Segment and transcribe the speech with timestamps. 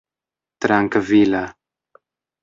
[0.63, 1.43] trankvila